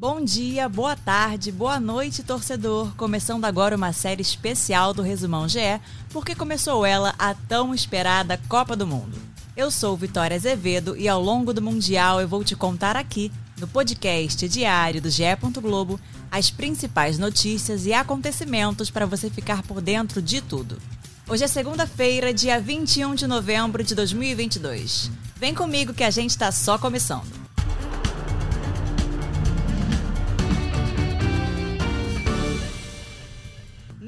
Bom 0.00 0.24
dia, 0.24 0.66
boa 0.66 0.96
tarde, 0.96 1.52
boa 1.52 1.78
noite, 1.78 2.22
torcedor. 2.22 2.90
Começando 2.96 3.44
agora 3.44 3.76
uma 3.76 3.92
série 3.92 4.22
especial 4.22 4.94
do 4.94 5.02
Resumão 5.02 5.46
GE, 5.46 5.78
porque 6.08 6.34
começou 6.34 6.86
ela 6.86 7.14
a 7.18 7.34
tão 7.34 7.74
esperada 7.74 8.40
Copa 8.48 8.74
do 8.74 8.86
Mundo. 8.86 9.18
Eu 9.54 9.70
sou 9.70 9.94
Vitória 9.98 10.34
Azevedo 10.34 10.96
e 10.96 11.06
ao 11.06 11.22
longo 11.22 11.52
do 11.52 11.60
Mundial 11.60 12.18
eu 12.18 12.26
vou 12.26 12.42
te 12.42 12.56
contar 12.56 12.96
aqui, 12.96 13.30
no 13.58 13.68
podcast 13.68 14.48
diário 14.48 15.02
do 15.02 15.10
GE. 15.10 15.24
Globo, 15.60 16.00
as 16.30 16.50
principais 16.50 17.18
notícias 17.18 17.84
e 17.84 17.92
acontecimentos 17.92 18.88
para 18.88 19.04
você 19.04 19.28
ficar 19.28 19.62
por 19.64 19.82
dentro 19.82 20.22
de 20.22 20.40
tudo. 20.40 20.80
Hoje 21.28 21.44
é 21.44 21.46
segunda-feira, 21.46 22.32
dia 22.32 22.58
21 22.58 23.14
de 23.14 23.26
novembro 23.26 23.84
de 23.84 23.94
2022. 23.94 25.10
Vem 25.36 25.54
comigo 25.54 25.92
que 25.92 26.04
a 26.04 26.10
gente 26.10 26.30
está 26.30 26.50
só 26.50 26.78
começando. 26.78 27.39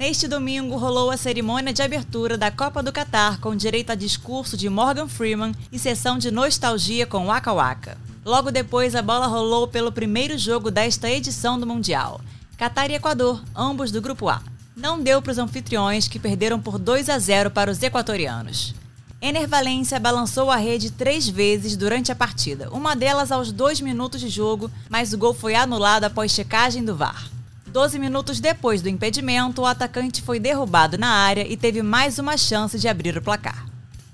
Neste 0.03 0.27
domingo 0.27 0.75
rolou 0.75 1.09
a 1.09 1.15
cerimônia 1.15 1.71
de 1.71 1.81
abertura 1.81 2.37
da 2.37 2.51
Copa 2.51 2.83
do 2.83 2.91
Catar 2.91 3.39
com 3.39 3.55
direito 3.55 3.89
a 3.89 3.95
discurso 3.95 4.57
de 4.57 4.67
Morgan 4.67 5.07
Freeman 5.07 5.53
e 5.71 5.79
sessão 5.79 6.17
de 6.17 6.29
nostalgia 6.29 7.07
com 7.07 7.27
Waka 7.27 7.53
Waka. 7.53 7.97
Logo 8.25 8.51
depois, 8.51 8.95
a 8.95 9.01
bola 9.01 9.27
rolou 9.27 9.65
pelo 9.65 9.93
primeiro 9.93 10.37
jogo 10.37 10.69
desta 10.69 11.09
edição 11.09 11.57
do 11.57 11.65
Mundial. 11.65 12.19
Catar 12.57 12.91
e 12.91 12.95
Equador, 12.95 13.41
ambos 13.55 13.93
do 13.93 14.01
Grupo 14.01 14.27
A. 14.27 14.41
Não 14.75 15.01
deu 15.01 15.21
para 15.21 15.31
os 15.31 15.37
anfitriões 15.37 16.05
que 16.05 16.19
perderam 16.19 16.59
por 16.59 16.77
2 16.77 17.07
a 17.07 17.17
0 17.17 17.49
para 17.49 17.71
os 17.71 17.81
equatorianos. 17.81 18.75
Ener 19.21 19.47
Valência 19.47 20.01
balançou 20.01 20.51
a 20.51 20.57
rede 20.57 20.91
três 20.91 21.29
vezes 21.29 21.77
durante 21.77 22.11
a 22.11 22.15
partida, 22.15 22.67
uma 22.73 22.93
delas 22.93 23.31
aos 23.31 23.53
dois 23.53 23.79
minutos 23.79 24.19
de 24.19 24.27
jogo, 24.27 24.69
mas 24.89 25.13
o 25.13 25.17
gol 25.17 25.33
foi 25.33 25.55
anulado 25.55 26.03
após 26.03 26.33
checagem 26.33 26.83
do 26.83 26.93
VAR. 26.93 27.31
Doze 27.73 27.97
minutos 27.97 28.39
depois 28.39 28.83
do 28.83 28.87
impedimento, 28.87 29.63
o 29.63 29.65
atacante 29.65 30.21
foi 30.21 30.39
derrubado 30.39 30.95
na 30.95 31.07
área 31.07 31.51
e 31.51 31.57
teve 31.57 31.81
mais 31.81 32.19
uma 32.19 32.37
chance 32.37 32.77
de 32.77 32.87
abrir 32.87 33.17
o 33.17 33.21
placar. 33.21 33.65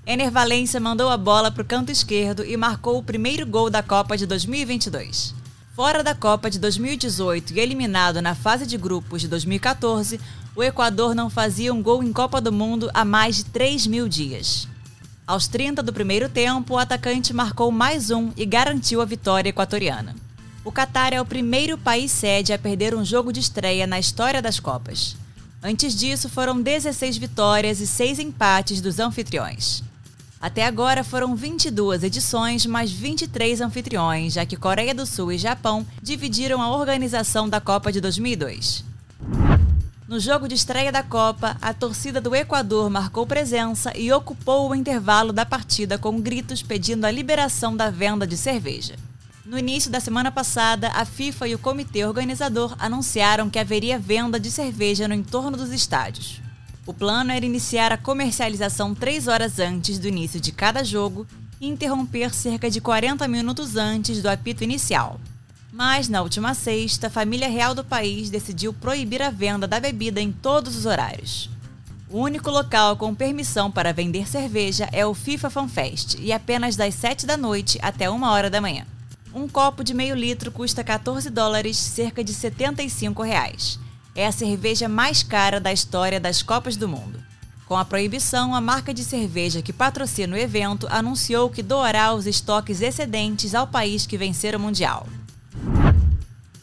Ener 0.06 0.30
Valência 0.30 0.80
mandou 0.80 1.10
a 1.10 1.16
bola 1.18 1.50
para 1.50 1.60
o 1.60 1.66
canto 1.66 1.92
esquerdo 1.92 2.42
e 2.42 2.56
marcou 2.56 2.96
o 2.96 3.02
primeiro 3.02 3.46
gol 3.46 3.68
da 3.68 3.82
Copa 3.82 4.16
de 4.16 4.24
2022. 4.24 5.34
Fora 5.76 6.02
da 6.02 6.14
Copa 6.14 6.48
de 6.48 6.58
2018 6.58 7.52
e 7.52 7.60
eliminado 7.60 8.22
na 8.22 8.34
fase 8.34 8.64
de 8.64 8.78
grupos 8.78 9.20
de 9.20 9.28
2014, 9.28 10.18
o 10.56 10.62
Equador 10.62 11.14
não 11.14 11.28
fazia 11.28 11.74
um 11.74 11.82
gol 11.82 12.02
em 12.02 12.14
Copa 12.14 12.40
do 12.40 12.50
Mundo 12.50 12.90
há 12.94 13.04
mais 13.04 13.36
de 13.36 13.44
3 13.44 13.86
mil 13.86 14.08
dias. 14.08 14.66
Aos 15.26 15.46
30 15.46 15.82
do 15.82 15.92
primeiro 15.92 16.30
tempo, 16.30 16.72
o 16.72 16.78
atacante 16.78 17.34
marcou 17.34 17.70
mais 17.70 18.10
um 18.10 18.30
e 18.38 18.46
garantiu 18.46 19.02
a 19.02 19.04
vitória 19.04 19.50
equatoriana. 19.50 20.16
O 20.62 20.70
Catar 20.70 21.14
é 21.14 21.20
o 21.20 21.24
primeiro 21.24 21.78
país 21.78 22.12
sede 22.12 22.52
a 22.52 22.58
perder 22.58 22.94
um 22.94 23.02
jogo 23.02 23.32
de 23.32 23.40
estreia 23.40 23.86
na 23.86 23.98
história 23.98 24.42
das 24.42 24.60
Copas. 24.60 25.16
Antes 25.62 25.94
disso, 25.94 26.28
foram 26.28 26.60
16 26.60 27.16
vitórias 27.16 27.80
e 27.80 27.86
6 27.86 28.18
empates 28.18 28.82
dos 28.82 28.98
anfitriões. 28.98 29.82
Até 30.38 30.66
agora 30.66 31.02
foram 31.02 31.34
22 31.34 32.02
edições, 32.02 32.66
mais 32.66 32.92
23 32.92 33.62
anfitriões, 33.62 34.34
já 34.34 34.44
que 34.44 34.56
Coreia 34.56 34.94
do 34.94 35.06
Sul 35.06 35.32
e 35.32 35.38
Japão 35.38 35.86
dividiram 36.02 36.60
a 36.60 36.70
organização 36.76 37.48
da 37.48 37.60
Copa 37.60 37.90
de 37.90 38.00
2002. 38.00 38.84
No 40.06 40.20
jogo 40.20 40.46
de 40.46 40.54
estreia 40.54 40.92
da 40.92 41.02
Copa, 41.02 41.56
a 41.62 41.72
torcida 41.72 42.20
do 42.20 42.34
Equador 42.34 42.90
marcou 42.90 43.26
presença 43.26 43.96
e 43.96 44.12
ocupou 44.12 44.68
o 44.68 44.74
intervalo 44.74 45.32
da 45.32 45.46
partida 45.46 45.96
com 45.96 46.20
gritos 46.20 46.62
pedindo 46.62 47.06
a 47.06 47.10
liberação 47.10 47.74
da 47.74 47.90
venda 47.90 48.26
de 48.26 48.36
cerveja. 48.36 48.96
No 49.50 49.58
início 49.58 49.90
da 49.90 49.98
semana 49.98 50.30
passada, 50.30 50.92
a 50.94 51.04
FIFA 51.04 51.48
e 51.48 51.54
o 51.56 51.58
comitê 51.58 52.04
organizador 52.04 52.76
anunciaram 52.78 53.50
que 53.50 53.58
haveria 53.58 53.98
venda 53.98 54.38
de 54.38 54.48
cerveja 54.48 55.08
no 55.08 55.14
entorno 55.14 55.56
dos 55.56 55.72
estádios. 55.72 56.40
O 56.86 56.94
plano 56.94 57.32
era 57.32 57.44
iniciar 57.44 57.90
a 57.90 57.96
comercialização 57.96 58.94
três 58.94 59.26
horas 59.26 59.58
antes 59.58 59.98
do 59.98 60.06
início 60.06 60.40
de 60.40 60.52
cada 60.52 60.84
jogo 60.84 61.26
e 61.60 61.66
interromper 61.66 62.32
cerca 62.32 62.70
de 62.70 62.80
40 62.80 63.26
minutos 63.26 63.74
antes 63.74 64.22
do 64.22 64.28
apito 64.28 64.62
inicial. 64.62 65.20
Mas, 65.72 66.08
na 66.08 66.22
última 66.22 66.54
sexta, 66.54 67.08
a 67.08 67.10
família 67.10 67.48
real 67.48 67.74
do 67.74 67.82
país 67.82 68.30
decidiu 68.30 68.72
proibir 68.72 69.20
a 69.20 69.30
venda 69.30 69.66
da 69.66 69.80
bebida 69.80 70.20
em 70.20 70.30
todos 70.30 70.76
os 70.76 70.86
horários. 70.86 71.50
O 72.08 72.20
único 72.20 72.52
local 72.52 72.96
com 72.96 73.12
permissão 73.12 73.68
para 73.68 73.92
vender 73.92 74.28
cerveja 74.28 74.88
é 74.92 75.04
o 75.04 75.12
FIFA 75.12 75.50
Fan 75.50 75.66
Fest 75.66 76.14
e 76.20 76.32
apenas 76.32 76.76
das 76.76 76.94
7 76.94 77.26
da 77.26 77.36
noite 77.36 77.80
até 77.82 78.08
1 78.08 78.22
hora 78.22 78.48
da 78.48 78.60
manhã. 78.60 78.86
Um 79.32 79.46
copo 79.48 79.84
de 79.84 79.94
meio 79.94 80.16
litro 80.16 80.50
custa 80.50 80.82
14 80.82 81.30
dólares, 81.30 81.76
cerca 81.76 82.24
de 82.24 82.34
75 82.34 83.22
reais. 83.22 83.78
É 84.14 84.26
a 84.26 84.32
cerveja 84.32 84.88
mais 84.88 85.22
cara 85.22 85.60
da 85.60 85.72
história 85.72 86.18
das 86.18 86.42
Copas 86.42 86.76
do 86.76 86.88
Mundo. 86.88 87.22
Com 87.64 87.76
a 87.76 87.84
proibição, 87.84 88.52
a 88.52 88.60
marca 88.60 88.92
de 88.92 89.04
cerveja 89.04 89.62
que 89.62 89.72
patrocina 89.72 90.34
o 90.34 90.38
evento 90.38 90.88
anunciou 90.90 91.48
que 91.48 91.62
doará 91.62 92.12
os 92.12 92.26
estoques 92.26 92.80
excedentes 92.80 93.54
ao 93.54 93.68
país 93.68 94.04
que 94.04 94.18
vencer 94.18 94.56
o 94.56 94.60
Mundial. 94.60 95.06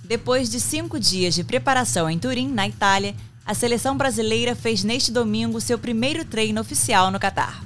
Depois 0.04 0.50
de 0.50 0.60
cinco 0.60 1.00
dias 1.00 1.36
de 1.36 1.46
preparação 1.46 2.10
em 2.10 2.20
Turim, 2.20 2.50
na 2.50 2.68
Itália, 2.68 3.16
a 3.46 3.54
seleção 3.54 3.96
brasileira 3.96 4.54
fez 4.54 4.84
neste 4.84 5.10
domingo 5.10 5.62
seu 5.62 5.80
primeiro 5.80 6.26
treino 6.26 6.60
oficial 6.60 7.10
no 7.12 7.20
Catar. 7.20 7.64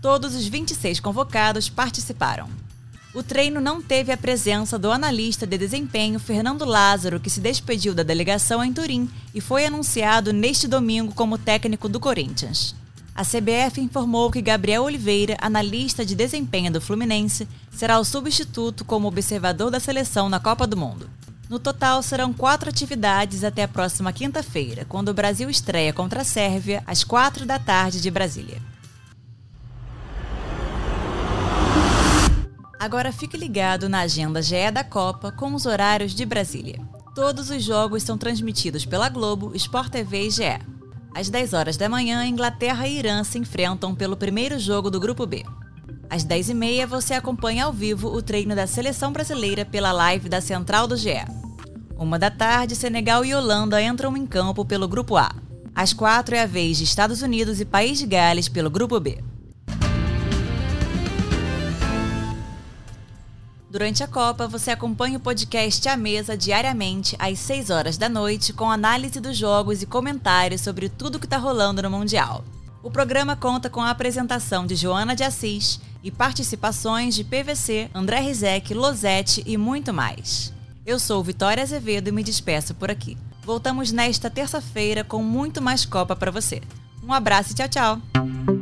Todos 0.00 0.34
os 0.34 0.46
26 0.46 1.00
convocados 1.00 1.68
participaram. 1.68 2.48
O 3.18 3.22
treino 3.24 3.60
não 3.60 3.82
teve 3.82 4.12
a 4.12 4.16
presença 4.16 4.78
do 4.78 4.92
analista 4.92 5.44
de 5.44 5.58
desempenho 5.58 6.20
Fernando 6.20 6.64
Lázaro, 6.64 7.18
que 7.18 7.28
se 7.28 7.40
despediu 7.40 7.92
da 7.92 8.04
delegação 8.04 8.62
em 8.62 8.72
Turim 8.72 9.10
e 9.34 9.40
foi 9.40 9.66
anunciado 9.66 10.32
neste 10.32 10.68
domingo 10.68 11.12
como 11.12 11.36
técnico 11.36 11.88
do 11.88 11.98
Corinthians. 11.98 12.76
A 13.16 13.24
CBF 13.24 13.80
informou 13.80 14.30
que 14.30 14.40
Gabriel 14.40 14.84
Oliveira, 14.84 15.36
analista 15.40 16.06
de 16.06 16.14
desempenho 16.14 16.70
do 16.70 16.80
Fluminense, 16.80 17.48
será 17.72 17.98
o 17.98 18.04
substituto 18.04 18.84
como 18.84 19.08
observador 19.08 19.68
da 19.68 19.80
seleção 19.80 20.28
na 20.28 20.38
Copa 20.38 20.64
do 20.64 20.76
Mundo. 20.76 21.10
No 21.50 21.58
total, 21.58 22.04
serão 22.04 22.32
quatro 22.32 22.70
atividades 22.70 23.42
até 23.42 23.64
a 23.64 23.68
próxima 23.68 24.12
quinta-feira, 24.12 24.86
quando 24.88 25.08
o 25.08 25.14
Brasil 25.14 25.50
estreia 25.50 25.92
contra 25.92 26.20
a 26.20 26.24
Sérvia, 26.24 26.84
às 26.86 27.02
quatro 27.02 27.44
da 27.44 27.58
tarde 27.58 28.00
de 28.00 28.12
Brasília. 28.12 28.62
Agora 32.78 33.10
fique 33.10 33.36
ligado 33.36 33.88
na 33.88 34.00
agenda 34.00 34.40
GE 34.40 34.70
da 34.72 34.84
Copa 34.84 35.32
com 35.32 35.52
os 35.52 35.66
horários 35.66 36.14
de 36.14 36.24
Brasília. 36.24 36.78
Todos 37.12 37.50
os 37.50 37.64
jogos 37.64 38.04
são 38.04 38.16
transmitidos 38.16 38.86
pela 38.86 39.08
Globo, 39.08 39.50
Sport 39.56 39.90
TV 39.90 40.28
e 40.28 40.30
GE. 40.30 40.60
Às 41.12 41.28
10 41.28 41.54
horas 41.54 41.76
da 41.76 41.88
manhã, 41.88 42.24
Inglaterra 42.24 42.86
e 42.86 42.96
Irã 42.96 43.24
se 43.24 43.36
enfrentam 43.36 43.96
pelo 43.96 44.16
primeiro 44.16 44.60
jogo 44.60 44.90
do 44.90 45.00
Grupo 45.00 45.26
B. 45.26 45.44
Às 46.08 46.24
10h30, 46.24 46.86
você 46.86 47.14
acompanha 47.14 47.64
ao 47.64 47.72
vivo 47.72 48.08
o 48.08 48.22
treino 48.22 48.54
da 48.54 48.68
seleção 48.68 49.12
brasileira 49.12 49.64
pela 49.64 49.90
live 49.90 50.28
da 50.28 50.40
Central 50.40 50.86
do 50.86 50.96
GE. 50.96 51.24
Uma 51.96 52.16
da 52.16 52.30
tarde, 52.30 52.76
Senegal 52.76 53.24
e 53.24 53.34
Holanda 53.34 53.82
entram 53.82 54.16
em 54.16 54.24
campo 54.24 54.64
pelo 54.64 54.86
Grupo 54.86 55.16
A. 55.16 55.34
Às 55.74 55.92
4 55.92 56.36
é 56.36 56.42
a 56.42 56.46
vez 56.46 56.78
de 56.78 56.84
Estados 56.84 57.22
Unidos 57.22 57.60
e 57.60 57.64
País 57.64 57.98
de 57.98 58.06
Gales 58.06 58.48
pelo 58.48 58.70
Grupo 58.70 59.00
B. 59.00 59.18
Durante 63.70 64.02
a 64.02 64.08
Copa, 64.08 64.48
você 64.48 64.70
acompanha 64.70 65.18
o 65.18 65.20
podcast 65.20 65.86
A 65.88 65.96
Mesa 65.96 66.36
diariamente 66.36 67.14
às 67.18 67.38
6 67.38 67.68
horas 67.68 67.98
da 67.98 68.08
noite 68.08 68.52
com 68.52 68.70
análise 68.70 69.20
dos 69.20 69.36
jogos 69.36 69.82
e 69.82 69.86
comentários 69.86 70.62
sobre 70.62 70.88
tudo 70.88 71.18
que 71.18 71.26
está 71.26 71.36
rolando 71.36 71.82
no 71.82 71.90
Mundial. 71.90 72.42
O 72.82 72.90
programa 72.90 73.36
conta 73.36 73.68
com 73.68 73.82
a 73.82 73.90
apresentação 73.90 74.66
de 74.66 74.74
Joana 74.74 75.14
de 75.14 75.22
Assis 75.22 75.80
e 76.02 76.10
participações 76.10 77.14
de 77.14 77.24
PVC, 77.24 77.90
André 77.94 78.20
Rizek, 78.20 78.72
Losete 78.72 79.42
e 79.44 79.58
muito 79.58 79.92
mais. 79.92 80.50
Eu 80.86 80.98
sou 80.98 81.22
Vitória 81.22 81.62
Azevedo 81.62 82.08
e 82.08 82.12
me 82.12 82.22
despeço 82.22 82.74
por 82.74 82.90
aqui. 82.90 83.18
Voltamos 83.44 83.92
nesta 83.92 84.30
terça-feira 84.30 85.04
com 85.04 85.22
muito 85.22 85.60
mais 85.60 85.84
Copa 85.84 86.16
para 86.16 86.30
você. 86.30 86.62
Um 87.02 87.12
abraço 87.12 87.52
e 87.52 87.54
tchau, 87.54 87.68
tchau! 87.68 88.57